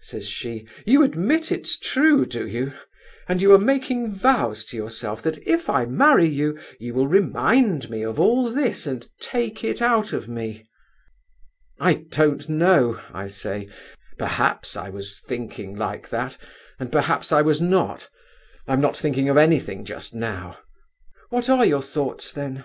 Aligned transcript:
says 0.00 0.26
she, 0.28 0.66
'you 0.84 1.04
admit 1.04 1.52
it's 1.52 1.78
true, 1.78 2.26
do 2.26 2.44
you? 2.44 2.72
And 3.28 3.40
you 3.40 3.52
are 3.54 3.58
making 3.58 4.12
vows 4.12 4.64
to 4.64 4.76
yourself 4.76 5.22
that 5.22 5.38
if 5.46 5.70
I 5.70 5.84
marry 5.86 6.26
you, 6.26 6.58
you 6.80 6.92
will 6.92 7.06
remind 7.06 7.88
me 7.88 8.02
of 8.02 8.18
all 8.18 8.50
this, 8.50 8.84
and 8.84 9.08
take 9.20 9.62
it 9.62 9.80
out 9.80 10.12
of 10.12 10.26
me.' 10.28 10.66
'I 11.78 11.94
don't 12.10 12.48
know,' 12.48 13.00
I 13.12 13.28
say, 13.28 13.68
'perhaps 14.18 14.76
I 14.76 14.90
was 14.90 15.20
thinking 15.24 15.76
like 15.76 16.08
that, 16.08 16.36
and 16.80 16.90
perhaps 16.90 17.30
I 17.30 17.42
was 17.42 17.60
not. 17.60 18.08
I'm 18.66 18.80
not 18.80 18.96
thinking 18.96 19.28
of 19.28 19.36
anything 19.36 19.84
just 19.84 20.16
now.' 20.16 20.58
'What 21.30 21.48
are 21.48 21.64
your 21.64 21.80
thoughts, 21.80 22.32
then? 22.32 22.64